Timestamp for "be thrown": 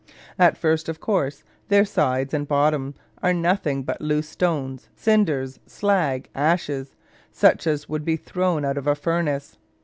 8.03-8.65